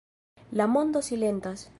La 0.51 0.65
mondo 0.65 1.03
silentas. 1.03 1.69